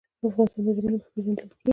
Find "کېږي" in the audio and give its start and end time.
1.59-1.69